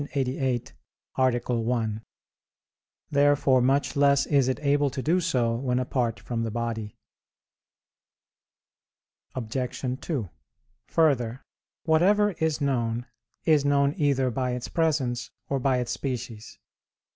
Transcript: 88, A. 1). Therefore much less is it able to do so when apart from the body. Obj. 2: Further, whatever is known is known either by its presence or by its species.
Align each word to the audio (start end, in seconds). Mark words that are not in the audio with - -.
88, 0.15 0.73
A. 1.15 1.53
1). 1.61 2.01
Therefore 3.11 3.61
much 3.61 3.95
less 3.95 4.25
is 4.25 4.47
it 4.47 4.59
able 4.61 4.89
to 4.89 4.99
do 4.99 5.19
so 5.21 5.53
when 5.53 5.77
apart 5.77 6.19
from 6.19 6.41
the 6.41 6.49
body. 6.49 6.95
Obj. 9.35 9.83
2: 10.01 10.27
Further, 10.87 11.43
whatever 11.85 12.31
is 12.39 12.59
known 12.59 13.05
is 13.45 13.63
known 13.63 13.93
either 13.95 14.31
by 14.31 14.53
its 14.53 14.67
presence 14.67 15.29
or 15.49 15.59
by 15.59 15.77
its 15.77 15.91
species. 15.91 16.57